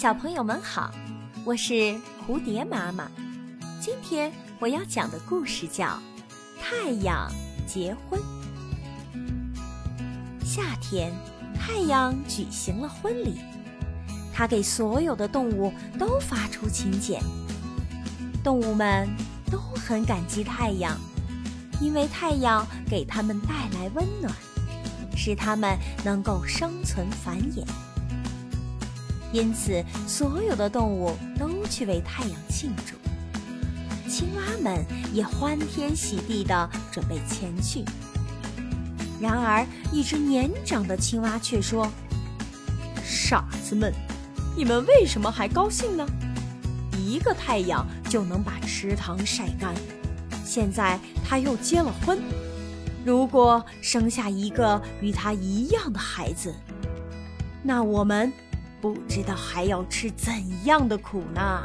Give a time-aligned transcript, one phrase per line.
[0.00, 0.90] 小朋友们好，
[1.44, 1.94] 我是
[2.26, 3.06] 蝴蝶妈妈。
[3.82, 5.88] 今天我要讲的故事叫
[6.58, 7.30] 《太阳
[7.66, 8.18] 结婚》。
[10.42, 11.12] 夏天，
[11.54, 13.42] 太阳举行了婚礼，
[14.32, 17.22] 他给所有的动物都发出请柬。
[18.42, 19.06] 动物们
[19.50, 20.98] 都很感激太阳，
[21.78, 24.34] 因为太阳给他们带来温暖，
[25.14, 27.66] 使他们能够生存繁衍。
[29.32, 32.96] 因此，所有的动物都去为太阳庆祝。
[34.10, 37.84] 青蛙们也欢天喜地地准备前去。
[39.20, 41.88] 然而，一只年长的青蛙却说
[43.04, 43.92] ：“傻子们，
[44.56, 46.04] 你们为什么还高兴呢？
[46.98, 49.72] 一个太阳就能把池塘晒干。
[50.44, 52.18] 现在他又结了婚，
[53.04, 56.52] 如果生下一个与他一样的孩子，
[57.62, 58.32] 那我们……”
[58.80, 60.32] 不知道还要吃怎
[60.64, 61.62] 样的苦呢？